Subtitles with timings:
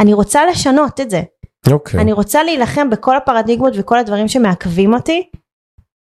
[0.00, 1.22] אני רוצה לשנות את זה.
[1.70, 2.00] אוקיי.
[2.00, 5.22] אני רוצה להילחם בכל הפרדיגמות וכל הדברים שמעכבים אותי,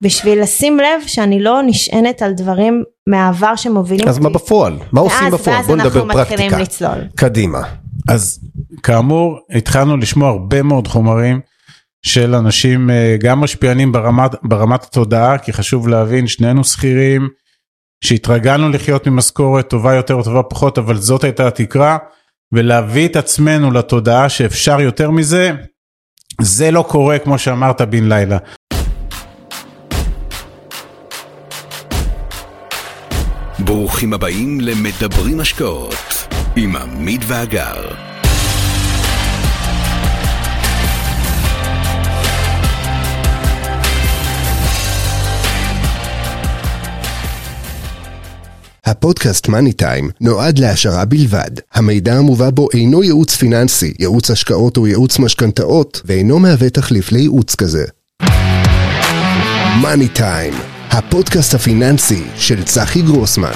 [0.04, 4.38] בשביל לשים לב שאני לא נשענת על דברים מהעבר שמובילים אז מה אותי.
[4.38, 4.78] בפועל?
[4.92, 5.56] מה עושים ואז- בפועל?
[5.58, 6.62] ואז בוא נדבר אנחנו מתחילים פרקטיקה.
[6.62, 7.08] לצלול.
[7.16, 7.62] קדימה.
[8.10, 8.40] אז
[8.84, 11.40] כאמור התחלנו לשמוע הרבה מאוד חומרים
[12.06, 17.28] של אנשים אה, גם משפיענים ברמת, ברמת התודעה כי חשוב להבין שנינו שכירים
[18.04, 21.98] שהתרגלנו לחיות ממשכורת טובה יותר או טובה פחות אבל זאת הייתה התקרה
[22.52, 25.52] ולהביא את עצמנו לתודעה שאפשר יותר מזה
[26.42, 28.38] זה לא קורה כמו שאמרת בן לילה.
[33.60, 38.07] ברוכים הבאים למדברים השקעות עם עמית ואגר.
[48.88, 51.52] הפודקאסט מאני טיים נועד להשערה בלבד.
[51.74, 57.56] המידע המובא בו אינו ייעוץ פיננסי, ייעוץ השקעות או ייעוץ משכנתאות, ואינו מהווה תחליף לייעוץ
[57.56, 57.86] כזה.
[59.82, 60.54] מאני טיים,
[60.90, 63.52] הפודקאסט הפיננסי של צחי גרוסמן.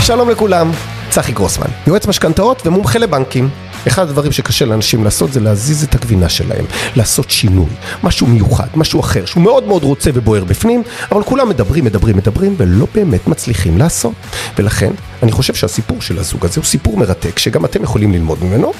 [0.00, 0.70] שלום לכולם,
[1.10, 3.48] צחי גרוסמן, יועץ משכנתאות ומומחה לבנקים.
[3.88, 6.64] אחד הדברים שקשה לאנשים לעשות זה להזיז את הגבינה שלהם,
[6.96, 7.70] לעשות שינוי,
[8.02, 12.54] משהו מיוחד, משהו אחר, שהוא מאוד מאוד רוצה ובוער בפנים, אבל כולם מדברים, מדברים, מדברים,
[12.58, 14.12] ולא באמת מצליחים לעשות.
[14.58, 14.90] ולכן,
[15.22, 18.72] אני חושב שהסיפור של הזוג הזה הוא סיפור מרתק, שגם אתם יכולים ללמוד ממנו.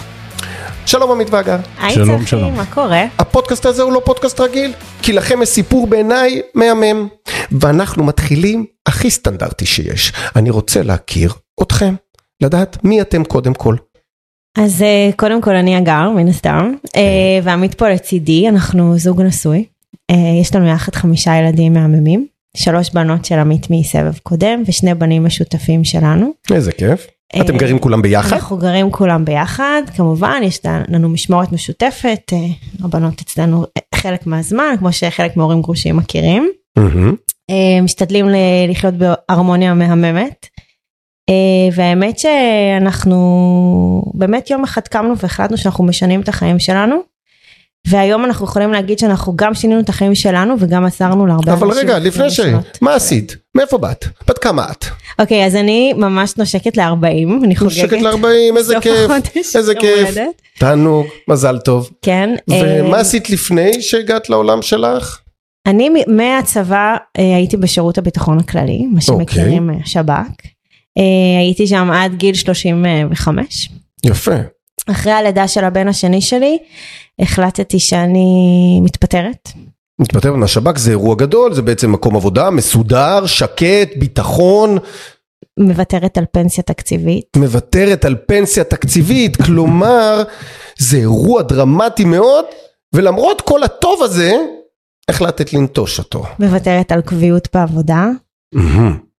[0.86, 1.56] שלום עמית ואגר.
[1.80, 2.50] היי שלום, צחי.
[2.50, 3.04] מה קורה?
[3.18, 7.08] הפודקאסט הזה הוא לא פודקאסט רגיל, כי לכם יש סיפור בעיניי מהמם.
[7.60, 10.12] ואנחנו מתחילים הכי סטנדרטי שיש.
[10.36, 11.94] אני רוצה להכיר אתכם,
[12.42, 13.76] לדעת מי אתם קודם כל.
[14.58, 19.64] אז אה, קודם כל אני אגר, מן הסתם, אה, ועמית פה לצידי, אנחנו זוג נשוי.
[20.10, 25.24] אה, יש לנו יחד חמישה ילדים מהממים, שלוש בנות של עמית מסבב קודם, ושני בנים
[25.24, 26.32] משותפים שלנו.
[26.50, 27.06] איזה כיף.
[27.40, 28.36] אתם גרים כולם ביחד?
[28.36, 32.32] אנחנו גרים כולם ביחד, כמובן, יש לנו משמורת משותפת,
[32.84, 33.64] הבנות אצלנו
[33.94, 36.50] חלק מהזמן, כמו שחלק מהורים גרושים מכירים.
[37.82, 38.26] משתדלים
[38.68, 40.47] לחיות בהרמוניה מהממת.
[41.28, 41.34] אה,
[41.72, 47.00] והאמת שאנחנו באמת יום אחד קמנו והחלטנו שאנחנו משנים את החיים שלנו.
[47.87, 51.83] והיום אנחנו יכולים להגיד שאנחנו גם שינינו את החיים שלנו וגם עזרנו להרבה אבל אנשים
[51.83, 52.41] רגע, לפני ש...
[52.81, 53.37] מה עשית?
[53.55, 54.05] מאיפה באת?
[54.28, 54.84] בת כמה את?
[55.19, 57.75] אוקיי, אז אני ממש נושקת ל-40, אני חוגגת.
[57.75, 59.10] שקט ל-40, איזה כיף.
[59.55, 60.16] איזה כיף.
[60.59, 61.91] תענוג, מזל טוב.
[62.03, 62.34] כן.
[62.49, 65.19] ומה אה, עשית לפני שהגעת לעולם שלך?
[65.66, 70.57] אני מהצבא אה, הייתי בשירות הביטחון הכללי, מה שמכירים אה, שב"כ.
[70.99, 73.71] אה, הייתי שם עד גיל 35.
[74.06, 74.37] יפה.
[74.91, 76.59] אחרי הלידה של הבן השני שלי,
[77.19, 79.48] החלטתי שאני מתפטרת.
[79.98, 84.78] מתפטר מהשב"כ זה אירוע גדול, זה בעצם מקום עבודה מסודר, שקט, ביטחון,
[85.59, 87.37] מוותרת על פנסיה תקציבית.
[87.37, 90.22] מוותרת על פנסיה תקציבית, כלומר
[90.78, 92.44] זה אירוע דרמטי מאוד,
[92.94, 94.32] ולמרות כל הטוב הזה,
[95.09, 96.25] החלטת לנטוש אותו.
[96.38, 98.06] מוותרת על קביעות בעבודה.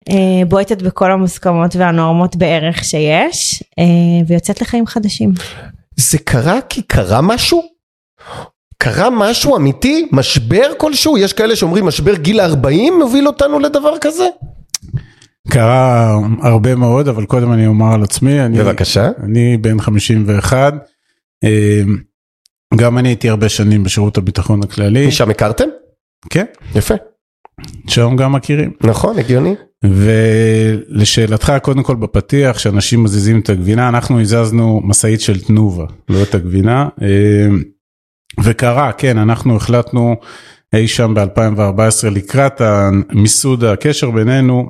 [0.10, 3.84] אה, בועטת בכל המוסכמות והנורמות בערך שיש, אה,
[4.28, 5.34] ויוצאת לחיים חדשים.
[5.96, 7.62] זה קרה כי קרה משהו?
[8.78, 10.08] קרה משהו אמיתי?
[10.12, 11.18] משבר כלשהו?
[11.18, 14.28] יש כאלה שאומרים משבר גיל 40 מוביל אותנו לדבר כזה?
[15.50, 19.10] קרה הרבה מאוד אבל קודם אני אומר על עצמי אני, בבקשה.
[19.24, 20.74] אני בן 51
[21.44, 21.82] אה,
[22.76, 25.68] גם אני הייתי הרבה שנים בשירות הביטחון הכללי משם הכרתם?
[26.30, 26.46] כן
[26.76, 26.96] יפה.
[27.90, 29.56] שם גם מכירים נכון, הגיוני.
[29.86, 36.36] ולשאלתך קודם כל בפתיח שאנשים מזיזים את הגבינה אנחנו הזזנו משאית של תנובה לא את
[36.36, 37.48] הגבינה אה,
[38.44, 40.16] וקרה כן אנחנו החלטנו
[40.76, 42.62] אי שם ב2014 לקראת
[43.12, 44.70] מיסוד הקשר בינינו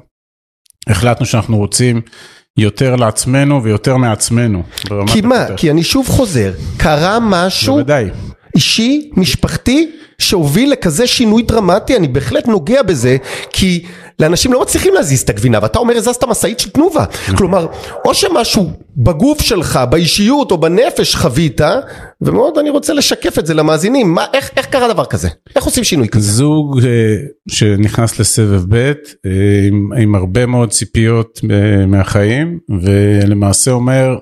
[0.87, 2.01] החלטנו שאנחנו רוצים
[2.57, 4.63] יותר לעצמנו ויותר מעצמנו.
[5.07, 5.35] כי מה?
[5.35, 5.59] הכותרת.
[5.59, 8.09] כי אני שוב חוזר, קרה משהו בוודאי.
[8.55, 13.17] אישי, משפחתי, שהוביל לכזה שינוי דרמטי, אני בהחלט נוגע בזה,
[13.53, 13.83] כי
[14.19, 17.05] לאנשים לא מצליחים להזיז את הגבינה, ואתה אומר הזזת משאית של תנובה.
[17.37, 17.67] כלומר,
[18.05, 21.61] או שמשהו בגוף שלך, באישיות או בנפש חווית,
[22.21, 25.27] ומאוד אני רוצה לשקף את זה למאזינים, מה, איך, איך קרה דבר כזה?
[25.55, 26.31] איך עושים שינוי כזה?
[26.31, 27.15] זוג אה,
[27.49, 29.31] שנכנס לסבב ב' אה,
[29.67, 34.17] עם, עם הרבה מאוד ציפיות אה, מהחיים ולמעשה אומר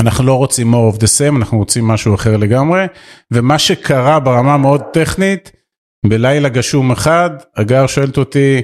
[0.00, 2.86] אנחנו לא רוצים more of the same אנחנו רוצים משהו אחר לגמרי
[3.30, 5.52] ומה שקרה ברמה מאוד טכנית
[6.06, 8.60] בלילה גשום אחד הגר שואלת אותי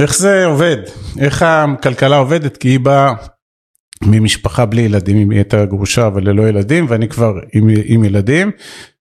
[0.00, 0.76] איך זה עובד?
[1.20, 2.56] איך הכלכלה עובדת?
[2.56, 3.12] כי היא באה
[4.02, 8.50] ממשפחה בלי ילדים היא הייתה גרושה אבל ללא ילדים ואני כבר עם, עם ילדים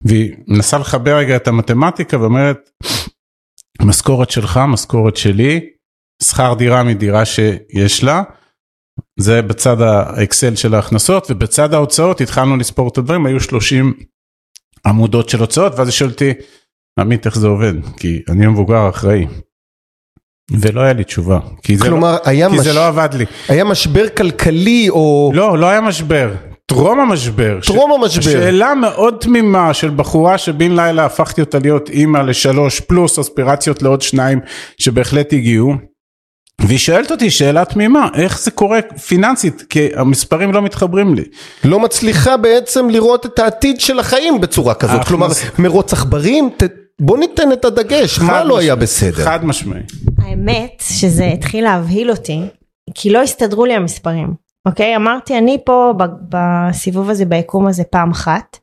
[0.01, 2.69] והיא מנסה לחבר רגע את המתמטיקה ואומרת
[3.81, 5.69] משכורת שלך משכורת שלי
[6.23, 8.23] שכר דירה מדירה שיש לה
[9.19, 13.93] זה בצד האקסל של ההכנסות ובצד ההוצאות התחלנו לספור את הדברים היו 30
[14.85, 16.33] עמודות של הוצאות ואז היא שואלת אותי
[16.99, 19.25] עמית איך זה עובד כי אני המבוגר אחראי.
[20.51, 23.25] ולא היה לי תשובה כי זה, כלומר, לא, היה כי מש- זה לא עבד לי.
[23.49, 25.31] היה משבר כלכלי או...
[25.35, 26.33] לא לא היה משבר
[26.65, 27.59] טרום המשבר.
[27.65, 28.21] טרום המשבר.
[28.21, 34.01] שאלה מאוד תמימה של בחורה שבן לילה הפכתי אותה להיות אימא לשלוש פלוס אספירציות לעוד
[34.01, 34.39] שניים
[34.77, 35.73] שבהחלט הגיעו.
[36.61, 41.23] והיא שואלת אותי שאלה תמימה איך זה קורה פיננסית כי המספרים לא מתחברים לי.
[41.63, 44.95] לא מצליחה בעצם לראות את העתיד של החיים בצורה כזאת.
[44.95, 45.27] ההכנס- כלומר,
[45.59, 46.63] מרוץ עכברים, ת...
[47.01, 49.25] בוא ניתן את הדגש, מה לא היה משמעי, בסדר?
[49.25, 49.81] חד משמעי.
[50.17, 52.41] האמת שזה התחיל להבהיל אותי,
[52.95, 54.33] כי לא הסתדרו לי המספרים,
[54.65, 54.95] אוקיי?
[54.95, 58.57] אמרתי אני פה ב- בסיבוב הזה, ביקום הזה פעם אחת,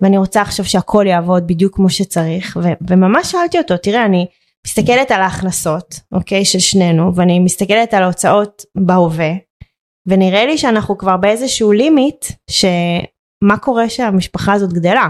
[0.00, 4.26] ואני רוצה עכשיו שהכל יעבוד בדיוק כמו שצריך, ו- וממש שאלתי אותו, תראה אני
[4.66, 9.30] מסתכלת על ההכנסות, אוקיי, של שנינו, ואני מסתכלת על ההוצאות בהווה,
[10.08, 15.08] ונראה לי שאנחנו כבר באיזשהו לימיט, שמה קורה שהמשפחה הזאת גדלה.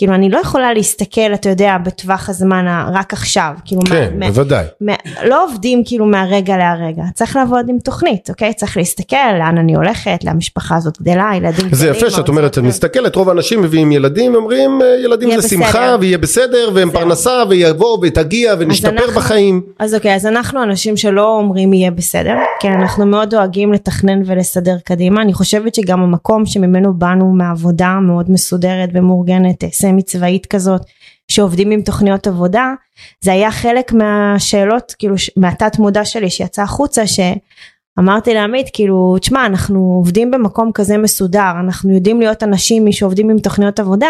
[0.00, 4.64] כאילו אני לא יכולה להסתכל, אתה יודע, בטווח הזמן רק עכשיו, כאילו כן, מה- בוודאי.
[4.80, 4.92] מה-
[5.24, 8.52] לא עובדים כאילו מהרגע להרגע, צריך לעבוד עם תוכנית, אוקיי?
[8.54, 12.62] צריך להסתכל לאן אני הולכת, למשפחה הזאת גדלה, ילדים זה גדלים, יפה שאת אומרת, את
[12.62, 16.90] מסתכלת, רוב האנשים מביאים ילדים ואומרים, "אה, ילדים זה בסדר." שמחה ויהיה בסדר, והם.
[16.90, 19.62] פרנסה ויבוא ותגיע ונשתפר בחיים.
[19.78, 24.76] אז אוקיי, אז אנחנו אנשים שלא אומרים יהיה בסדר, כן, אנחנו מאוד דואגים לתכנן ולסדר
[24.84, 30.80] קדימה, אני חושבת שגם המקום שממנו באנו מעבודה מאוד מסודרת ומאורגנת, אה, סמי צבאית כזאת,
[31.28, 32.74] שעובדים עם תוכניות עבודה,
[33.20, 39.94] זה היה חלק מהשאלות, כאילו, מהתת מודע שלי שיצא החוצה, שאמרתי לעמית, כאילו, תשמע, אנחנו
[39.98, 44.08] עובדים במקום כזה מסודר, אנחנו יודעים להיות אנשים שעובדים עם תוכניות עבודה,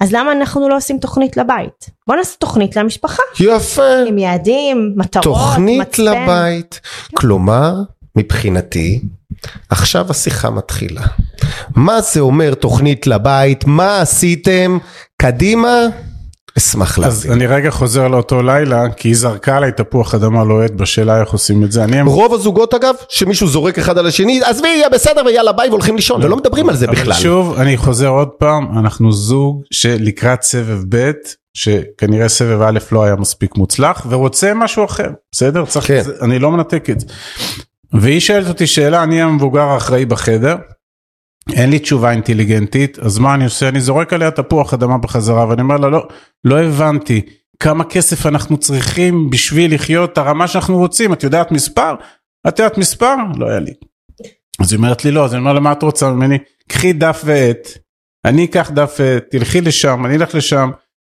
[0.00, 1.90] אז למה אנחנו לא עושים תוכנית לבית?
[2.06, 3.22] בוא נעשה תוכנית למשפחה.
[3.40, 3.96] יפה.
[4.08, 6.02] עם יעדים, מטרות, תוכנית מצפן.
[6.02, 6.80] לבית.
[7.14, 7.74] כלומר,
[8.16, 9.00] מבחינתי,
[9.70, 11.02] עכשיו השיחה מתחילה.
[11.76, 13.64] מה זה אומר תוכנית לבית?
[13.66, 14.78] מה עשיתם?
[15.24, 15.86] קדימה?
[16.58, 17.32] אשמח אז להבין.
[17.32, 21.64] אני רגע חוזר לאותו לילה כי היא זרקה עליי תפוח אדמה לוהט בשאלה איך עושים
[21.64, 21.84] את זה.
[21.84, 25.96] אני רוב הזוגות אגב, שמישהו זורק אחד על השני, עזבי, יהיה בסדר ויאללה ביי והולכים
[25.96, 27.14] לישון, ולא מדברים על זה אבל בכלל.
[27.14, 31.10] שוב אני חוזר עוד פעם אנחנו זוג שלקראת סבב ב'
[31.54, 36.02] שכנראה סבב א' לא היה מספיק מוצלח ורוצה משהו אחר בסדר צריך כן.
[36.22, 37.06] אני לא מנתק את זה.
[37.92, 40.56] והיא שואלת אותי שאלה אני המבוגר האחראי בחדר.
[41.52, 45.62] אין לי תשובה אינטליגנטית אז מה אני עושה אני זורק עליה תפוח אדמה בחזרה ואני
[45.62, 46.08] אומר לה לא
[46.44, 47.20] לא הבנתי
[47.60, 51.12] כמה כסף אנחנו צריכים בשביל לחיות את הרמה שאנחנו רוצים?
[51.12, 51.94] את יודעת מספר?
[52.48, 53.14] את יודעת מספר?
[53.36, 53.72] לא היה לי.
[54.60, 55.24] אז היא אומרת לי לא.
[55.24, 56.38] אז אני אומר לה מה את רוצה ממני?
[56.68, 57.68] קחי דף ועט
[58.24, 60.70] אני אקח דף ועט תלכי לשם אני אלך לשם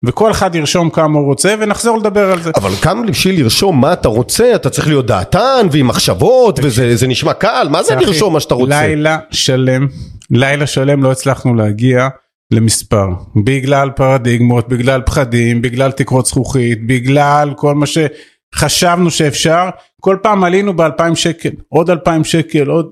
[0.06, 2.52] וכל אחד ירשום כמה הוא רוצה ונחזור לדבר על זה.
[2.56, 7.08] אבל גם בשביל לרשום מה אתה רוצה, אתה צריך להיות דעתן ועם מחשבות, וזה זה
[7.08, 8.88] נשמע קל, מה זה לרשום מה שאתה רוצה?
[8.88, 9.88] לילה שלם,
[10.32, 12.08] לילה שלם לא הצלחנו להגיע
[12.52, 13.08] למספר.
[13.44, 19.70] בגלל פרדיגמות, בגלל פחדים, בגלל תקרות זכוכית, בגלל כל מה שחשבנו שאפשר.
[20.02, 22.92] כל פעם עלינו באלפיים שקל, עוד אלפיים שקל, עוד...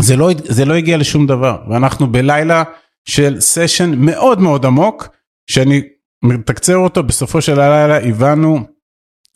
[0.00, 1.58] זה לא, זה לא הגיע לשום דבר.
[1.70, 2.62] ואנחנו בלילה
[3.08, 5.08] של סשן מאוד מאוד עמוק,
[5.50, 5.82] שאני
[6.24, 8.60] מתקצר אותו, בסופו של הלילה הבנו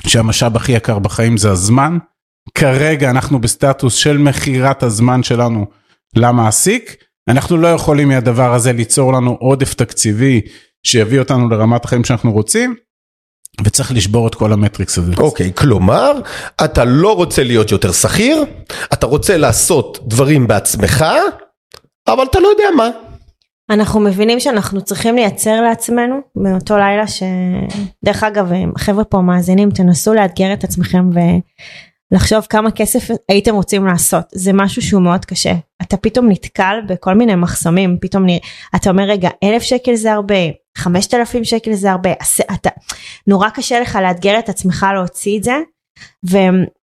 [0.06, 1.98] שהמשאב הכי יקר בחיים זה הזמן.
[2.54, 5.66] כרגע אנחנו בסטטוס של מכירת הזמן שלנו
[6.16, 6.96] למעסיק.
[7.28, 10.40] אנחנו לא יכולים מהדבר הזה ליצור לנו עודף תקציבי
[10.86, 12.75] שיביא אותנו לרמת החיים שאנחנו רוצים.
[13.64, 15.12] וצריך לשבור את כל המטריקס הזה.
[15.18, 16.12] אוקיי, כלומר,
[16.64, 18.44] אתה לא רוצה להיות יותר שכיר,
[18.92, 21.04] אתה רוצה לעשות דברים בעצמך,
[22.08, 22.90] אבל אתה לא יודע מה.
[23.70, 27.23] אנחנו מבינים שאנחנו צריכים לייצר לעצמנו מאותו לילה ש...
[28.04, 31.11] דרך אגב, חבר'ה פה מאזינים, תנסו לאתגר את עצמכם
[32.12, 34.25] ולחשוב כמה כסף הייתם רוצים לעשות.
[34.33, 35.52] זה משהו שהוא מאוד קשה.
[35.83, 38.38] אתה פתאום נתקל בכל מיני מחסמים, פתאום נראה,
[38.76, 40.35] אתה אומר רגע, אלף שקל זה הרבה,
[40.79, 42.11] חמשת אלפים שקל זה הרבה,
[42.55, 42.71] אתה,
[43.26, 45.57] נורא קשה לך לאתגר את עצמך להוציא את זה.
[46.31, 46.38] ו...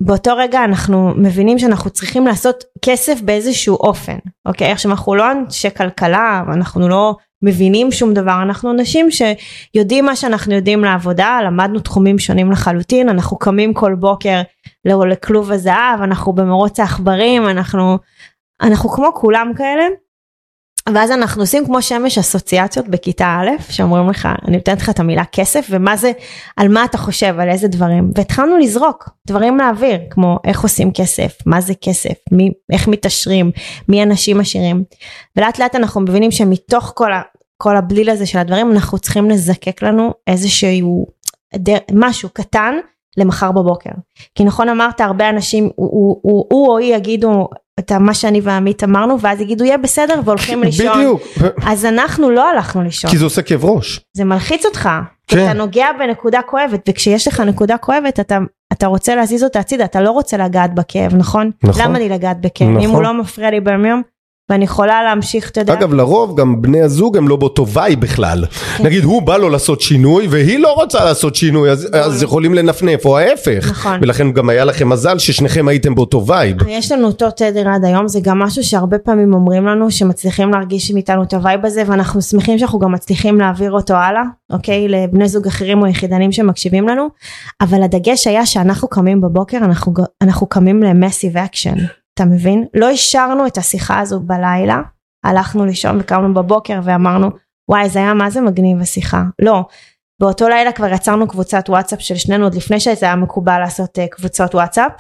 [0.06, 4.72] באותו רגע אנחנו מבינים שאנחנו צריכים לעשות כסף באיזשהו אופן, אוקיי?
[4.72, 10.54] עכשיו אנחנו לא אנשי כלכלה, אנחנו לא מבינים שום דבר, אנחנו אנשים שיודעים מה שאנחנו
[10.54, 14.42] יודעים לעבודה, למדנו תחומים שונים לחלוטין, אנחנו קמים כל בוקר
[14.86, 17.98] לכלוב הזהב, אנחנו במרוץ העכברים, אנחנו,
[18.62, 19.84] אנחנו כמו כולם כאלה.
[20.90, 25.26] ואז אנחנו עושים כמו שמש אסוציאציות בכיתה א', שאומרים לך, אני נותנת לך את המילה
[25.26, 26.12] כסף, ומה זה,
[26.58, 28.12] על מה אתה חושב, על איזה דברים.
[28.16, 33.52] והתחלנו לזרוק דברים לאוויר, כמו איך עושים כסף, מה זה כסף, מי, איך מתעשרים,
[33.90, 34.84] מי אנשים עשירים.
[35.38, 37.22] ולאט לאט אנחנו מבינים שמתוך כל, ה,
[37.58, 41.06] כל הבליל הזה של הדברים, אנחנו צריכים לזקק לנו איזשהו,
[41.56, 42.76] דר, משהו קטן.
[43.18, 43.90] למחר בבוקר.
[44.36, 47.48] כי נכון אמרת הרבה אנשים הוא, הוא, הוא, הוא או היא יגידו
[47.80, 50.98] את מה שאני ועמית אמרנו ואז יגידו יהיה בסדר והולכים לישון.
[50.98, 51.22] בדיוק.
[51.66, 53.12] אז אנחנו לא הלכנו לישון.
[53.12, 54.00] כי זה עושה כאב ראש.
[54.14, 54.90] זה מלחיץ אותך.
[55.28, 55.46] כן.
[55.46, 58.38] אתה נוגע בנקודה כואבת וכשיש לך נקודה כואבת אתה,
[58.74, 61.52] אתה רוצה להזיז אותה הצידה אתה לא רוצה לגעת בכאב נכון?
[61.64, 61.82] נכון.
[61.84, 62.68] למה לי לגעת בכאב?
[62.68, 62.90] אם נכון.
[62.90, 64.02] הוא לא מפריע לי ביום יום
[64.50, 65.74] ואני יכולה להמשיך אתה יודע.
[65.74, 68.46] אגב לרוב גם בני הזוג הם לא באותו וייב בכלל.
[68.78, 68.86] כן.
[68.86, 73.06] נגיד הוא בא לו לעשות שינוי והיא לא רוצה לעשות שינוי אז, אז יכולים לנפנף
[73.06, 73.68] או ההפך.
[73.70, 74.00] נכון.
[74.02, 76.58] ולכן גם היה לכם מזל ששניכם הייתם באותו וייב.
[76.68, 80.92] יש לנו אותו תדר עד היום זה גם משהו שהרבה פעמים אומרים לנו שמצליחים להרגיש
[80.92, 85.48] מאיתנו את הווייב הזה ואנחנו שמחים שאנחנו גם מצליחים להעביר אותו הלאה אוקיי לבני זוג
[85.48, 87.08] אחרים או יחידנים שמקשיבים לנו
[87.62, 91.76] אבל הדגש היה שאנחנו קמים בבוקר אנחנו, אנחנו קמים ל massive action
[92.14, 92.66] אתה מבין?
[92.74, 94.82] לא אישרנו את השיחה הזו בלילה
[95.24, 97.30] הלכנו לישון וקמנו בבוקר ואמרנו
[97.70, 99.24] וואי זה היה מה זה מגניב השיחה.
[99.42, 99.64] לא.
[100.22, 104.02] באותו לילה כבר יצרנו קבוצת וואטסאפ של שנינו עוד לפני שזה היה מקובל לעשות אה,
[104.12, 104.92] קבוצות וואטסאפ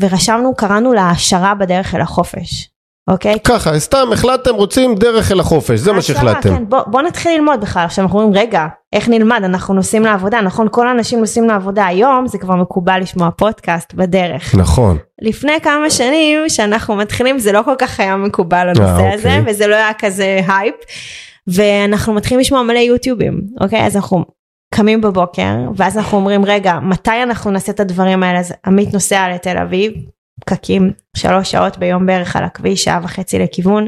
[0.00, 2.70] ורשמנו קראנו לה העשרה בדרך אל החופש
[3.08, 3.38] אוקיי?
[3.44, 6.56] ככה סתם החלטתם רוצים דרך אל החופש זה מה שהחלטתם.
[6.56, 10.40] כן, בוא, בוא נתחיל ללמוד בכלל עכשיו אנחנו אומרים רגע איך נלמד אנחנו נוסעים לעבודה
[10.40, 14.98] נכון כל האנשים נוסעים לעבודה היום זה כבר מקובל לשמוע פודקאסט בדרך נכון.
[15.22, 19.52] לפני כמה שנים שאנחנו מתחילים זה לא כל כך היה מקובל הנושא אה, הזה אוקיי.
[19.52, 20.74] וזה לא היה כזה הייפ
[21.46, 24.24] ואנחנו מתחילים לשמוע מלא יוטיובים אוקיי אז אנחנו
[24.74, 29.28] קמים בבוקר ואז אנחנו אומרים רגע מתי אנחנו נעשה את הדברים האלה אז עמית נוסע
[29.28, 29.92] לתל אביב
[30.40, 33.86] פקקים שלוש שעות ביום בערך על הכביש שעה וחצי לכיוון.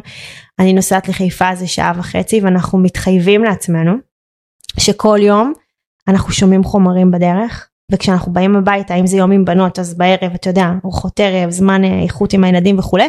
[0.58, 3.92] אני נוסעת לחיפה זה שעה וחצי ואנחנו מתחייבים לעצמנו
[4.78, 5.52] שכל יום
[6.08, 10.50] אנחנו שומעים חומרים בדרך וכשאנחנו באים הביתה אם זה יום עם בנות אז בערב אתה
[10.50, 13.08] יודע ארוחות ערב זמן אה, איכות עם הילדים וכולי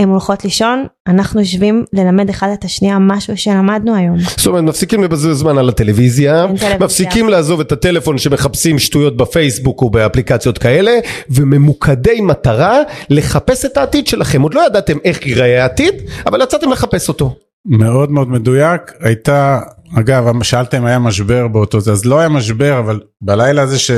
[0.00, 5.02] הן הולכות לישון אנחנו יושבים ללמד אחד את השנייה משהו שלמדנו היום זאת אומרת מפסיקים
[5.02, 6.46] לבזבז זמן על הטלוויזיה.
[6.80, 10.98] מפסיקים לעזוב את הטלפון שמחפשים שטויות בפייסבוק או באפליקציות כאלה
[11.30, 15.94] וממוקדי מטרה לחפש את העתיד שלכם עוד לא ידעתם איך ייראה העתיד
[16.26, 17.36] אבל יצאתם לחפש אותו.
[17.66, 19.60] מאוד מאוד מדויק הייתה
[19.98, 23.90] אגב שאלתם היה משבר באותו זה אז לא היה משבר אבל בלילה הזה ש...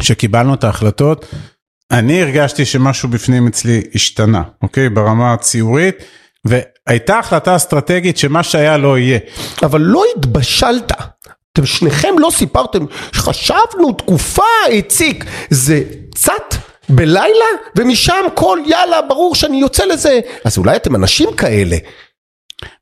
[0.00, 1.26] שקיבלנו את ההחלטות
[1.90, 4.88] אני הרגשתי שמשהו בפנים אצלי השתנה אוקיי?
[4.88, 5.96] ברמה הציורית
[6.44, 9.18] והייתה החלטה אסטרטגית שמה שהיה לא יהיה.
[9.62, 10.92] אבל לא התבשלת.
[11.52, 14.42] אתם שניכם לא סיפרתם, חשבנו תקופה
[14.78, 15.82] הציק, זה
[16.14, 16.54] צת
[16.88, 17.44] בלילה
[17.76, 21.76] ומשם כל יאללה ברור שאני יוצא לזה, אז אולי אתם אנשים כאלה.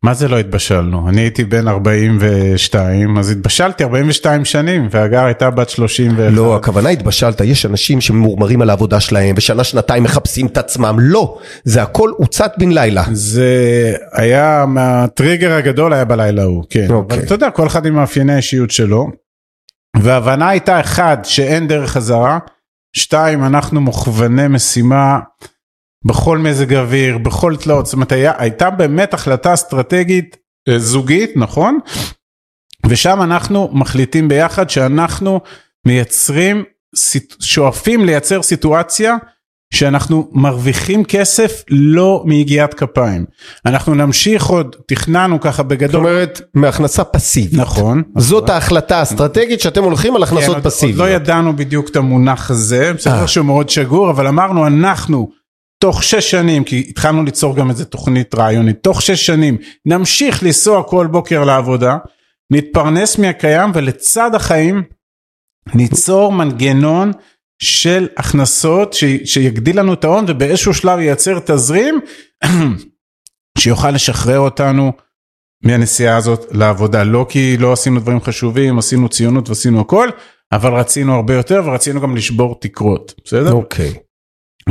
[0.03, 5.69] מה זה לא התבשלנו אני הייתי בן 42 אז התבשלתי 42 שנים והגר הייתה בת
[5.69, 6.19] 31.
[6.31, 11.39] לא, הכוונה התבשלת, יש אנשים שממורמרים על העבודה שלהם ושנה שנתיים מחפשים את עצמם, לא,
[11.65, 13.05] זה הכל הוצת בן לילה.
[13.13, 16.87] זה היה מהטריגר הגדול היה בלילה ההוא, כן.
[16.91, 17.19] אוקיי.
[17.19, 19.07] אבל אתה יודע, כל אחד עם מאפייני האישיות שלו.
[19.97, 22.39] וההבנה הייתה אחד, שאין דרך חזרה.
[22.97, 25.19] שתיים, אנחנו מוכווני משימה
[26.05, 27.87] בכל מזג אוויר, בכל תלאות.
[27.87, 30.37] זאת אומרת, היה, הייתה באמת החלטה אסטרטגית
[30.69, 31.79] אה, זוגית, נכון?
[32.87, 35.41] ושם אנחנו מחליטים ביחד שאנחנו
[35.87, 36.65] מייצרים,
[37.41, 39.17] שואפים לייצר סיטואציה
[39.75, 43.25] שאנחנו מרוויחים כסף לא מיגיעת כפיים.
[43.67, 46.01] אנחנו נמשיך עוד, תכננו ככה זאת בגדול.
[46.01, 47.61] אומרת, מהכנסה פסיבית.
[47.61, 48.03] נכון.
[48.17, 50.99] זאת ההחלטה האסטרטגית שאתם הולכים על כן, הכנסות עוד- עוד פסיביות.
[50.99, 53.27] לא ידענו בדיוק את המונח הזה, בסדר אה.
[53.29, 55.29] שהוא מאוד שגור, אבל אמרנו אנחנו
[55.85, 60.83] תוך שש שנים, כי התחלנו ליצור גם איזה תוכנית רעיונית, תוך שש שנים נמשיך לנסוע
[60.83, 61.97] כל בוקר לעבודה,
[62.53, 64.83] נתפרנס מהקיים ולצד החיים
[65.75, 67.13] ניצור מנגנון
[67.63, 69.05] של הכנסות ש...
[69.25, 72.01] שיגדיל לנו את ההון ובאיזשהו שלב ייצר תזרים
[73.59, 74.93] שיוכל לשחרר אותנו
[75.65, 80.09] מהנסיעה הזאת לעבודה לא כי לא עשינו דברים חשובים עשינו ציונות ועשינו הכל
[80.53, 84.04] אבל רצינו הרבה יותר ורצינו גם לשבור תקרות בסדר אוקיי.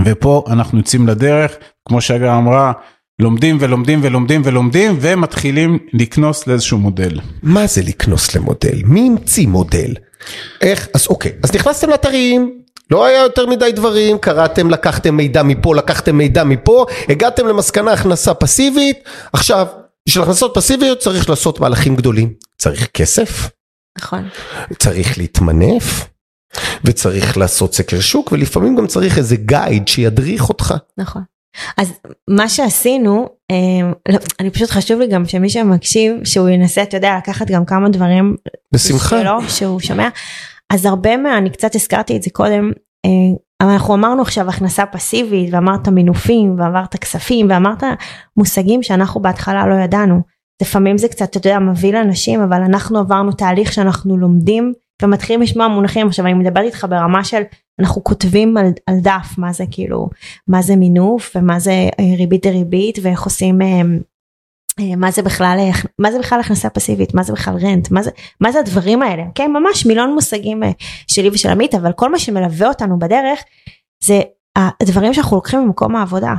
[0.06, 1.52] ופה אנחנו יוצאים לדרך
[1.88, 2.72] כמו שהגר אמרה
[3.20, 7.20] לומדים ולומדים ולומדים ולומדים ומתחילים לקנוס לאיזשהו מודל.
[7.44, 8.82] מה זה לקנוס למודל?
[8.84, 9.94] מי המציא מודל?
[10.62, 10.88] איך?
[10.94, 12.60] אז אוקיי, אז נכנסתם לאתרים,
[12.92, 18.34] לא היה יותר מדי דברים, קראתם, לקחתם מידע מפה, לקחתם מידע מפה, הגעתם למסקנה הכנסה
[18.34, 18.98] פסיבית,
[19.34, 19.68] עכשיו,
[20.08, 22.34] בשביל הכנסות פסיביות צריך לעשות מהלכים גדולים.
[22.58, 23.50] צריך כסף,
[23.98, 24.28] נכון
[24.80, 26.08] צריך להתמנף,
[26.84, 30.74] וצריך לעשות סקר שוק, ולפעמים גם צריך איזה גייד שידריך אותך.
[30.98, 31.22] נכון.
[31.78, 31.94] אז
[32.30, 37.18] מה שעשינו, אה, לא, אני פשוט חשוב לי גם שמי שמקשיב, שהוא ינסה, אתה יודע,
[37.18, 38.36] לקחת גם כמה דברים
[38.74, 39.22] בשמחה.
[39.22, 40.10] שלו, שהוא שומע.
[40.74, 42.72] אז הרבה מה, אני קצת הזכרתי את זה קודם,
[43.06, 43.10] אה,
[43.64, 47.84] אבל אנחנו אמרנו עכשיו הכנסה פסיבית, ואמרת מינופים, ואמרת כספים, ואמרת
[48.38, 50.22] מושגים שאנחנו בהתחלה לא ידענו.
[50.62, 55.68] לפעמים זה קצת, אתה יודע, מביא לאנשים, אבל אנחנו עברנו תהליך שאנחנו לומדים ומתחילים לשמוע
[55.68, 57.42] מונחים עכשיו אני מדברת איתך ברמה של
[57.80, 60.10] אנחנו כותבים על, על דף מה זה כאילו
[60.48, 63.82] מה זה מינוף ומה זה אה, ריבית דריבית ואיך עושים אה,
[64.80, 65.60] אה, מה זה בכלל
[66.00, 69.24] מה זה בכלל הכנסה פסיבית מה זה בכלל רנט מה זה מה זה הדברים האלה?
[69.36, 70.64] כן ממש מיליון מושגים
[71.08, 73.40] שלי ושל עמית אבל כל מה שמלווה אותנו בדרך
[74.04, 74.22] זה
[74.56, 76.34] הדברים שאנחנו לוקחים ממקום העבודה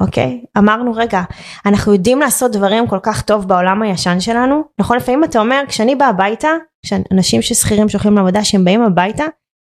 [0.00, 0.44] אוקיי?
[0.58, 1.22] אמרנו רגע
[1.66, 4.62] אנחנו יודעים לעשות דברים כל כך טוב בעולם הישן שלנו?
[4.78, 6.48] נכון לפעמים אתה אומר כשאני באה הביתה
[6.86, 9.24] כשאנשים ששכירים שהולכים לעבודה שהם באים הביתה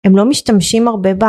[0.07, 1.25] הם לא משתמשים הרבה ב,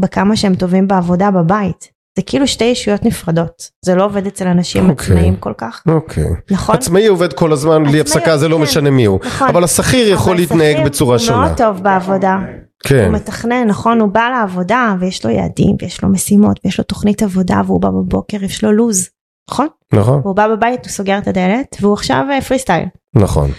[0.00, 4.90] בכמה שהם טובים בעבודה בבית זה כאילו שתי ישויות נפרדות זה לא עובד אצל אנשים
[4.90, 5.06] אוקיי.
[5.06, 6.24] עצמאיים כל כך אוקיי.
[6.50, 8.62] נכון עצמאי עובד כל הזמן בלי הפסקה זה לא כן.
[8.62, 9.20] משנה מי הוא.
[9.24, 9.48] נכון.
[9.48, 11.38] אבל השכיר יכול אבל להתנהג בצורה הוא שונה.
[11.46, 12.38] מאוד טוב בעבודה
[12.84, 13.04] כן.
[13.04, 17.22] הוא מתכנן נכון הוא בא לעבודה ויש לו יעדים ויש לו משימות ויש לו תוכנית
[17.22, 19.08] עבודה והוא בא בבוקר יש לו לוז
[19.50, 20.20] נכון נכון.
[20.24, 23.50] הוא בא בבית הוא סוגר את הדלת והוא עכשיו פרי סטייל נכון.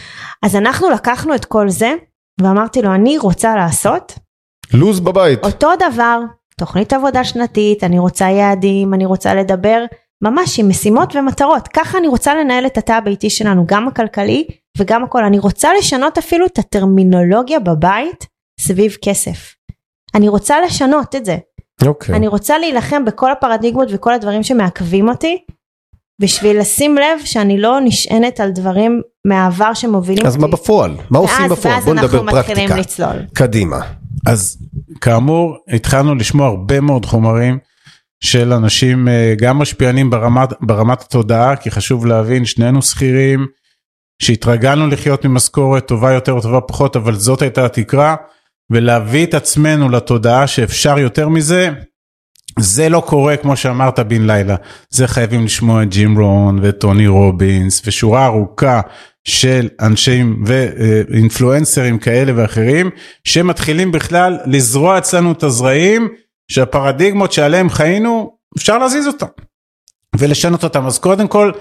[0.45, 1.93] אז אנחנו לקחנו את כל זה
[2.41, 4.13] ואמרתי לו אני רוצה לעשות
[4.73, 5.45] לוז בבית.
[5.45, 6.19] אותו דבר
[6.59, 9.85] תוכנית עבודה שנתית אני רוצה יעדים אני רוצה לדבר
[10.23, 14.47] ממש עם משימות ומטרות ככה אני רוצה לנהל את התא הביתי שלנו גם הכלכלי
[14.77, 18.25] וגם הכל אני רוצה לשנות אפילו את הטרמינולוגיה בבית
[18.59, 19.55] סביב כסף.
[20.15, 21.37] אני רוצה לשנות את זה
[21.85, 22.15] אוקיי.
[22.15, 25.45] אני רוצה להילחם בכל הפרדיגמות וכל הדברים שמעכבים אותי
[26.21, 30.51] בשביל לשים לב שאני לא נשענת על דברים מהעבר שמובילים אז מה אותי.
[30.55, 30.91] בפועל?
[31.09, 31.73] מה עושים ואז- בפועל?
[31.75, 32.79] ואז בוא נדבר אנחנו מתחילים פרקטיקה.
[33.09, 33.25] לצלול.
[33.33, 33.79] קדימה.
[34.27, 34.57] אז
[35.01, 37.57] כאמור התחלנו לשמוע הרבה מאוד חומרים
[38.23, 43.45] של אנשים אה, גם משפיענים ברמת, ברמת התודעה כי חשוב להבין שנינו שכירים
[44.21, 48.15] שהתרגלנו לחיות ממשכורת טובה יותר או טובה פחות אבל זאת הייתה התקרה
[48.71, 51.69] ולהביא את עצמנו לתודעה שאפשר יותר מזה
[52.59, 54.55] זה לא קורה כמו שאמרת בן לילה.
[54.89, 58.81] זה חייבים לשמוע את ג'ים רון ואת טוני רובינס ושורה ארוכה
[59.27, 62.89] של אנשים ואינפלואנסרים כאלה ואחרים
[63.23, 66.07] שמתחילים בכלל לזרוע אצלנו את הזרעים
[66.51, 69.25] שהפרדיגמות שעליהם חיינו אפשר להזיז אותם
[70.17, 70.85] ולשנות אותם.
[70.85, 71.51] אז קודם כל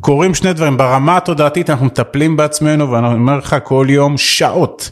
[0.00, 0.76] קורים שני דברים.
[0.76, 4.90] ברמה התודעתית אנחנו מטפלים בעצמנו ואני אומר לך כל יום שעות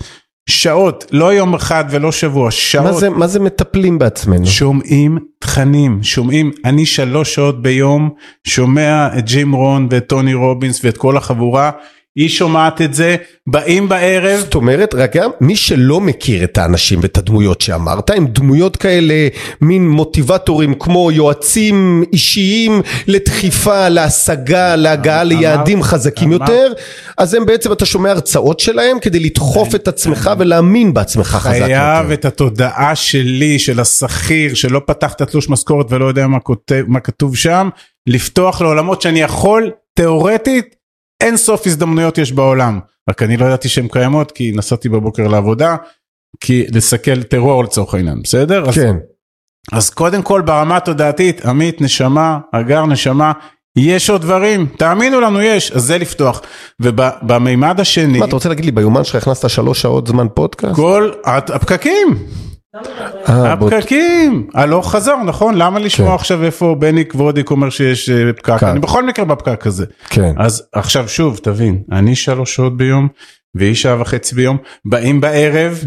[0.50, 4.46] שעות לא יום אחד ולא שבוע שעות מה זה- מה זה מטפלים בעצמנו?
[4.46, 8.10] שומעים תכנים, שומעים, אני שלוש שעות ביום
[8.44, 11.70] שומע את ג'ים רון ואת טוני רובינס ואת כל החבורה,
[12.16, 13.16] היא שומעת את זה,
[13.48, 18.76] באים בערב, זאת אומרת, רגע, מי שלא מכיר את האנשים ואת הדמויות שאמרת, הם דמויות
[18.76, 19.28] כאלה,
[19.60, 26.72] מין מוטיבטורים כמו יועצים אישיים לדחיפה, להשגה, להגעה אמר- ליעדים חזקים אמר- יותר,
[27.18, 31.70] אז הם בעצם, אתה שומע הרצאות שלהם כדי לדחוף את עצמך ולהאמין בעצמך חזק חייב
[32.04, 32.14] יותר.
[32.14, 37.00] את התודעה שלי, של השכיר, שלא פתח את התלוש משכורת ולא יודע מה, כותב, מה
[37.00, 37.68] כתוב שם,
[38.06, 40.79] לפתוח לעולמות שאני יכול, תיאורטית,
[41.20, 42.80] אין סוף הזדמנויות יש בעולם.
[43.10, 45.76] רק אני לא ידעתי שהן קיימות כי נסעתי בבוקר לעבודה,
[46.40, 48.68] כי לסכל טרור לצורך העניין, בסדר?
[48.68, 48.96] אז כן,
[49.72, 53.32] אז קודם כל ברמה התודעתית, עמית, נשמה, הגר, נשמה,
[53.76, 56.42] יש עוד דברים, תאמינו לנו יש, אז זה לפתוח.
[56.80, 60.74] ובמימד השני, מה אתה רוצה להגיד לי, ביומן שלך הכנסת שלוש שעות זמן פודקאסט?
[60.76, 62.18] כל הפקקים,
[63.26, 65.54] הפקקים, הלוך חזור, נכון?
[65.54, 66.14] למה לשמוע כן.
[66.14, 68.54] עכשיו איפה בני כבודיק אומר שיש אה, פקק?
[68.54, 68.62] פקק.
[68.62, 69.86] אני בכל מקרה בפקק הזה.
[70.10, 73.08] כן, אז עכשיו שוב, תבין, אני שלוש שעות ביום,
[73.54, 75.84] והיא שעה וחצי ביום, באים בערב,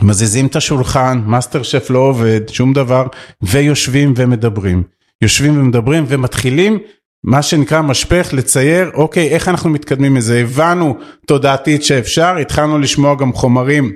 [0.00, 3.06] מזיזים את השולחן, מאסטר שף לא עובד, שום דבר,
[3.42, 4.82] ויושבים ומדברים.
[5.22, 6.78] יושבים ומדברים ומתחילים,
[7.24, 10.40] מה שנקרא משפך, לצייר, אוקיי, איך אנחנו מתקדמים מזה?
[10.40, 13.92] הבנו תודעתית שאפשר, התחלנו לשמוע גם חומרים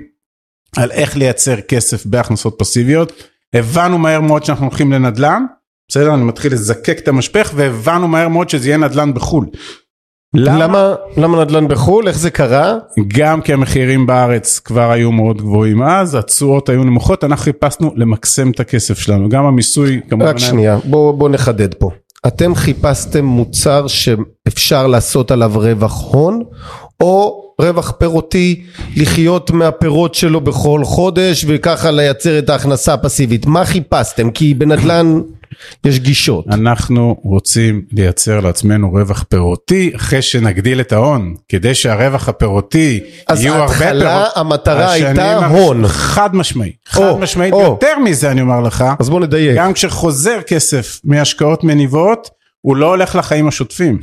[0.75, 5.45] על איך לייצר כסף בהכנסות פסיביות, הבנו מהר מאוד שאנחנו הולכים לנדל"ן,
[5.89, 6.13] בסדר?
[6.13, 9.45] אני מתחיל לזקק את המשפך, והבנו מהר מאוד שזה יהיה נדל"ן בחו"ל.
[10.33, 12.07] למה למה נדל"ן בחו"ל?
[12.07, 12.75] איך זה קרה?
[13.07, 18.51] גם כי המחירים בארץ כבר היו מאוד גבוהים אז, התשואות היו נמוכות, אנחנו חיפשנו למקסם
[18.51, 20.25] את הכסף שלנו, גם המיסוי כמובן.
[20.25, 21.89] רק שנייה, בוא, בוא נחדד פה.
[22.27, 26.43] אתם חיפשתם מוצר שאפשר לעשות עליו רווח הון,
[27.01, 28.63] או רווח פירותי,
[28.95, 33.45] לחיות מהפירות שלו בכל חודש, וככה לייצר את ההכנסה הפסיבית.
[33.45, 34.31] מה חיפשתם?
[34.31, 35.21] כי בנדל"ן
[35.85, 36.45] יש גישות.
[36.47, 43.53] אנחנו רוצים לייצר לעצמנו רווח פירותי אחרי שנגדיל את ההון, כדי שהרווח הפירותי אז יהיו
[43.53, 44.31] הרבה ההתחלה, פירות.
[44.35, 45.87] המטרה השנים הייתה הראש- הון.
[45.87, 47.61] חד משמעי, חד או, משמעית, או.
[47.61, 49.57] יותר מזה אני אומר לך, אז בוא נדייק.
[49.57, 52.29] גם כשחוזר כסף מהשקעות מניבות,
[52.61, 53.99] הוא לא הולך לחיים השוטפים.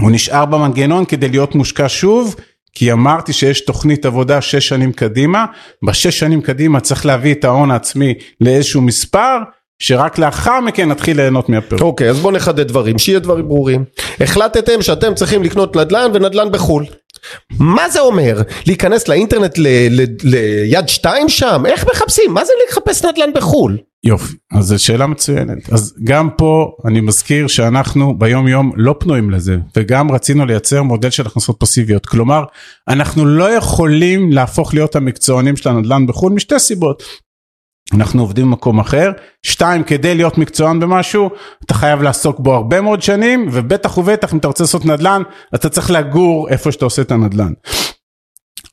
[0.00, 2.36] הוא נשאר במנגנון כדי להיות מושקע שוב,
[2.78, 5.46] כי אמרתי שיש תוכנית עבודה שש שנים קדימה,
[5.86, 9.38] בשש שנים קדימה צריך להביא את ההון העצמי לאיזשהו מספר,
[9.78, 11.82] שרק לאחר מכן נתחיל ליהנות מהפירות.
[11.82, 13.84] אוקיי, אז בוא נחדד דברים, שיהיה דברים ברורים.
[14.20, 16.86] החלטתם שאתם צריכים לקנות נדל"ן ונדל"ן בחו"ל.
[17.58, 18.42] מה זה אומר?
[18.66, 21.62] להיכנס לאינטרנט ל- ל- ליד שתיים שם?
[21.66, 22.34] איך מחפשים?
[22.34, 23.78] מה זה לחפש נדל"ן בחו"ל?
[24.04, 25.72] יופי, אז זו שאלה מצוינת.
[25.72, 31.10] אז גם פה אני מזכיר שאנחנו ביום יום לא פנויים לזה, וגם רצינו לייצר מודל
[31.10, 32.06] של הכנסות פסיביות.
[32.06, 32.44] כלומר,
[32.88, 37.02] אנחנו לא יכולים להפוך להיות המקצוענים של הנדל"ן בחו"ל משתי סיבות.
[37.94, 41.30] אנחנו עובדים במקום אחר, שתיים, כדי להיות מקצוען במשהו,
[41.64, 45.22] אתה חייב לעסוק בו הרבה מאוד שנים, ובטח ובטח אם אתה רוצה לעשות נדל"ן,
[45.54, 47.52] אתה צריך לגור איפה שאתה עושה את הנדל"ן.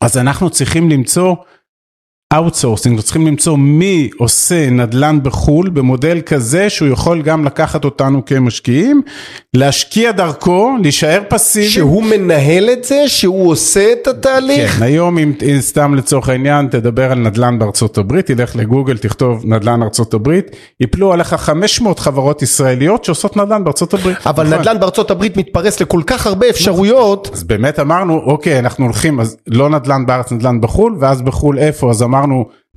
[0.02, 1.36] אז אנחנו צריכים למצוא
[2.36, 9.02] outsourcing, צריכים למצוא מי עושה נדל"ן בחו"ל במודל כזה שהוא יכול גם לקחת אותנו כמשקיעים,
[9.54, 11.70] להשקיע דרכו, להישאר פסיבי.
[11.70, 13.04] שהוא מנהל את זה?
[13.08, 14.72] שהוא עושה את התהליך?
[14.72, 19.84] כן, היום אם סתם לצורך העניין תדבר על נדל"ן בארצות הברית, תלך לגוגל, תכתוב נדל"ן
[19.84, 24.18] ארצות הברית, יפלו עליך 500 חברות ישראליות שעושות נדל"ן בארצות הברית.
[24.26, 24.60] אבל נכון.
[24.60, 27.30] נדל"ן בארצות הברית מתפרס לכל כך הרבה אפשרויות.
[27.34, 31.90] אז באמת אמרנו, אוקיי, אנחנו הולכים, אז לא נדל"ן בארץ, נדל"ן בחו"ל, ואז בחו"ל איפה?
[31.90, 32.25] אז אמרנו,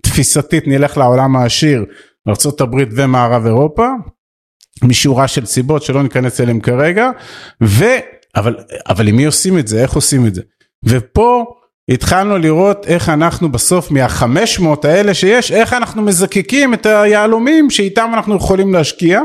[0.03, 1.85] תפיסתית נלך לעולם העשיר,
[2.29, 3.89] ארה"ב ומערב אירופה,
[4.85, 7.11] משורה של סיבות שלא ניכנס אליהם כרגע,
[7.63, 7.85] ו...
[8.37, 8.57] אבל,
[8.89, 9.83] אבל עם מי עושים את זה?
[9.83, 10.43] איך עושים את זה?
[10.85, 11.45] ופה
[11.91, 18.37] התחלנו לראות איך אנחנו בסוף מה-500 האלה שיש, איך אנחנו מזקקים את היהלומים שאיתם אנחנו
[18.37, 19.21] יכולים להשקיע.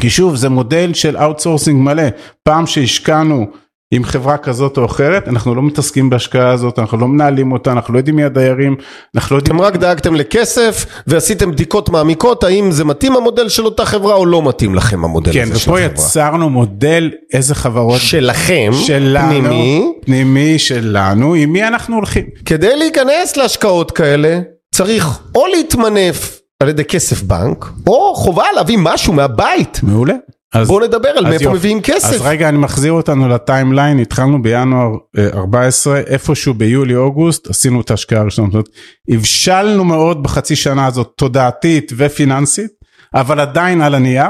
[0.00, 2.02] כי שוב זה מודל של outsourcing מלא,
[2.42, 3.46] פעם שהשקענו
[3.90, 7.94] עם חברה כזאת או אחרת, אנחנו לא מתעסקים בהשקעה הזאת, אנחנו לא מנהלים אותה, אנחנו
[7.94, 8.76] לא יודעים מי הדיירים,
[9.14, 9.56] אנחנו לא יודעים...
[9.56, 14.26] אתם רק דאגתם לכסף ועשיתם בדיקות מעמיקות האם זה מתאים המודל של אותה חברה או
[14.26, 15.94] לא מתאים לכם המודל כן, הזה של ופה החברה.
[15.94, 22.26] יצרנו מודל איזה חברות שלכם, שלנו, פנימי, פנימי שלנו, עם מי אנחנו הולכים.
[22.44, 24.40] כדי להיכנס להשקעות כאלה
[24.74, 29.80] צריך או להתמנף על ידי כסף בנק או חובה להביא משהו מהבית.
[29.82, 30.14] מעולה.
[30.56, 31.52] אז, בואו נדבר על מאיפה.
[31.52, 32.14] מביאים כסף.
[32.14, 37.90] אז רגע אני מחזיר אותנו לטיימליין, התחלנו בינואר אה, 14, איפשהו ביולי אוגוסט עשינו את
[37.90, 38.68] ההשקעה הראשונה, זאת אומרת,
[39.08, 42.70] הבשלנו מאוד בחצי שנה הזאת תודעתית ופיננסית,
[43.14, 44.26] אבל עדיין על הנייר,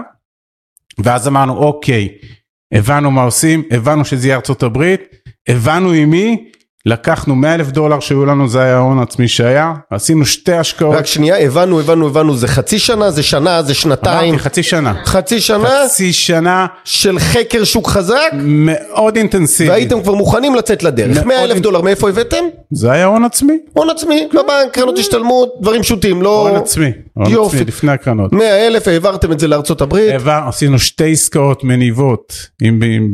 [0.99, 2.09] ואז אמרנו אוקיי,
[2.73, 5.01] הבנו מה עושים, הבנו שזה יהיה ארצות הברית,
[5.49, 6.51] הבנו עם מי,
[6.87, 11.07] לקחנו 100 אלף דולר שהיו לנו, זה היה ההון העצמי שהיה, עשינו שתי השקעות, רק
[11.07, 15.41] שנייה, הבנו, הבנו, הבנו, זה חצי שנה, זה שנה, זה שנתיים, אמרתי חצי שנה, חצי
[15.41, 21.17] שנה חצי שנה של חקר שוק חזק, מאוד אינטנסיבית, והייתם כבר מוכנים לצאת לדרך.
[21.17, 22.45] מאוד 100 אלף אינ- דולר, מאיפה הבאתם?
[22.71, 23.59] זה היה הון עצמי.
[23.73, 26.49] הון עצמי, בבנק, קרנות השתלמות, דברים פשוטים, לא...
[26.49, 27.47] הון עצמי, הון.
[27.47, 28.33] עצמי לפני הקרנות.
[28.33, 30.11] 100 אלף, העברתם את זה לארצות הברית.
[30.11, 33.13] העבר, עשינו שתי עסקאות מניבות עם, עם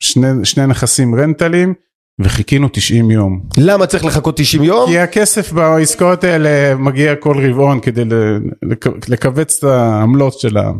[0.00, 1.74] שני, שני נכסים רנטלים
[2.20, 3.40] וחיכינו 90 יום.
[3.58, 4.86] למה צריך לחכות 90 יום?
[4.86, 8.02] כי הכסף בעסקאות האלה מגיע כל רבעון כדי
[9.08, 10.70] לכווץ את העמלות של, ה,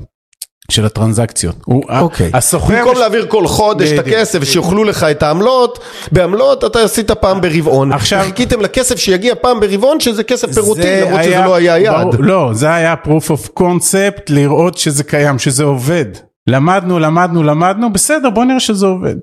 [0.70, 1.56] של הטרנזקציות.
[2.00, 2.30] אוקיי.
[2.34, 2.74] הסוחר...
[2.78, 3.98] במקום להעביר כל חודש את.
[3.98, 5.78] הכסף ושיאכלו לך את העמלות,
[6.12, 7.92] בעמלות אתה עשית פעם ברבעון.
[7.92, 12.06] עכשיו- חיכיתם לכסף שיגיע פעם ברבעון שזה כסף פירותי, למרות שזה לא היה יעד.
[12.18, 16.06] לא, זה היה proof of concept לראות שזה קיים, שזה עובד.
[16.46, 19.16] למדנו, למדנו, למדנו, בסדר, בוא נראה שזה עובד.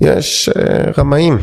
[0.00, 1.38] יש אה, רמאים,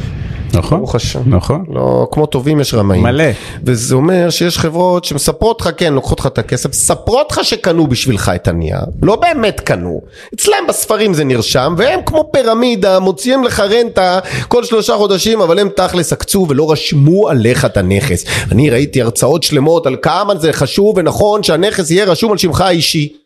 [0.54, 1.22] נכון, ברוך השם.
[1.26, 1.66] נכון.
[1.70, 3.04] לא, כמו טובים יש רמאים.
[3.04, 3.24] מלא.
[3.64, 8.32] וזה אומר שיש חברות שמספרות לך, כן, לוקחות לך את הכסף, מספרות לך שקנו בשבילך
[8.36, 10.02] את הנייר, לא באמת קנו.
[10.34, 15.70] אצלם בספרים זה נרשם, והם כמו פירמידה, מוציאים לך רנטה כל שלושה חודשים, אבל הם
[15.76, 18.26] תכלס עקצו ולא רשמו עליך את הנכס.
[18.52, 23.23] אני ראיתי הרצאות שלמות על כמה זה חשוב ונכון שהנכס יהיה רשום על שמך האישי.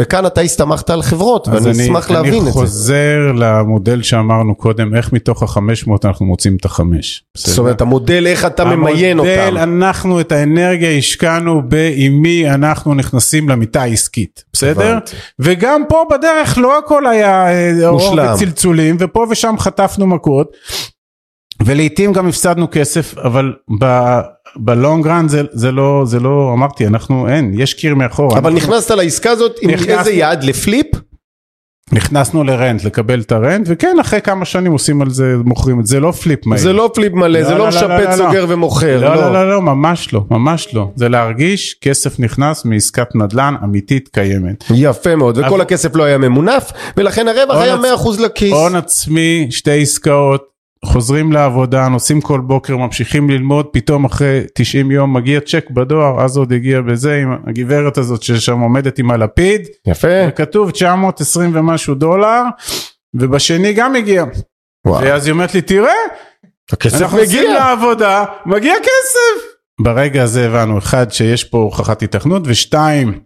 [0.00, 2.52] וכאן אתה הסתמכת על חברות, אז ואני אשמח להבין אני את זה.
[2.52, 7.24] חוזר למודל שאמרנו קודם, איך מתוך ה-500 אנחנו מוצאים את החמש.
[7.36, 9.30] זאת אומרת, המודל איך אתה ממיין אותם.
[9.30, 14.90] המודל, אנחנו את האנרגיה השקענו בעם מי אנחנו נכנסים למיטה העסקית, בסדר?
[14.90, 15.16] הבנתי.
[15.38, 18.18] וגם פה בדרך לא הכל היה אה, אור.
[18.34, 20.56] וצלצולים, ופה ושם חטפנו מכות,
[21.64, 24.18] ולעיתים גם הפסדנו כסף, אבל ב...
[24.56, 28.38] ב long run זה, זה לא, זה לא, אמרתי, אנחנו, אין, יש קיר מאחורה.
[28.38, 30.44] אבל אנחנו- נכנסת לעסקה הזאת עם נכנסנו- איזה יעד?
[30.44, 30.86] ל flip?
[31.92, 35.80] נכנסנו ל rent, לקבל את ה rent, וכן, אחרי כמה שנים עושים על זה, מוכרים
[35.80, 36.62] את זה, לא flip מהיר.
[36.62, 37.84] זה לא flip מלא, זה לא, לא לא, לא, משפץ,
[38.18, 38.28] לא, לא.
[38.28, 40.90] סוגר ומוכר, לא, לא, לא, לא, ממש לא, ממש לא.
[40.96, 44.64] זה להרגיש כסף נכנס מעסקת נדל"ן אמיתית קיימת.
[44.74, 46.64] יפה מאוד, וכל אבל- הכסף לא היה ממונף,
[46.96, 48.52] ולכן הרווח היה עצ- 100% לכיס.
[48.52, 55.16] הון עצמי, שתי עסקאות, חוזרים לעבודה, נוסעים כל בוקר, ממשיכים ללמוד, פתאום אחרי 90 יום
[55.16, 60.08] מגיע צ'ק בדואר, אז עוד הגיע בזה עם הגברת הזאת ששם עומדת עם הלפיד, יפה,
[60.28, 62.42] וכתוב 920 ומשהו דולר,
[63.14, 64.24] ובשני גם הגיע.
[64.86, 65.92] וואו, ואז היא אומרת לי, תראה,
[66.72, 67.54] הכסף אנחנו נוסעים מגיע.
[67.54, 69.56] לעבודה, מגיע כסף.
[69.80, 73.20] ברגע הזה הבנו, אחד, שיש פה הוכחת התכנות, ושתיים,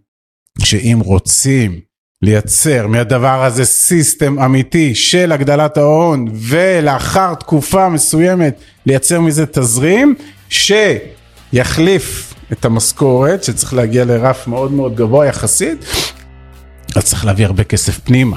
[0.59, 1.81] שאם רוצים
[2.23, 10.15] לייצר מהדבר הזה סיסטם אמיתי של הגדלת ההון ולאחר תקופה מסוימת לייצר מזה תזרים
[10.49, 15.85] שיחליף את המשכורת שצריך להגיע לרף מאוד מאוד גבוה יחסית,
[16.97, 18.37] אז צריך להביא הרבה כסף פנימה.